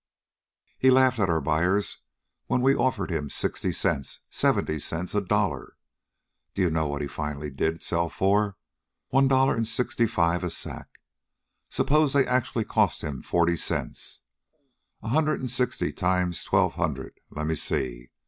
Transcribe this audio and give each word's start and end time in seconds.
He 0.79 0.89
laughed 0.89 1.19
at 1.19 1.29
our 1.29 1.41
buyers 1.41 1.99
when 2.47 2.61
we 2.61 2.73
offered 2.75 3.11
him 3.11 3.29
sixty 3.29 3.71
cents, 3.71 4.21
seventy 4.31 4.79
cents, 4.79 5.13
a 5.13 5.21
dollar. 5.21 5.77
Do 6.55 6.63
you 6.63 6.69
want 6.69 6.73
to 6.73 6.73
know 6.81 6.87
what 6.87 7.01
he 7.03 7.07
finally 7.07 7.51
did 7.51 7.83
sell 7.83 8.09
for? 8.09 8.57
One 9.09 9.27
dollar 9.27 9.55
and 9.55 9.67
sixty 9.67 10.07
five 10.07 10.43
a 10.43 10.49
sack. 10.49 10.89
Suppose 11.69 12.13
they 12.13 12.25
actually 12.25 12.65
cost 12.65 13.03
him 13.03 13.21
forty 13.21 13.55
cents. 13.55 14.21
A 15.03 15.09
hundred 15.09 15.39
and 15.39 15.51
sixty 15.51 15.93
times 15.93 16.43
twelve 16.43 16.73
hundred... 16.73 17.19
let 17.29 17.45
me 17.45 17.53
see... 17.53 18.09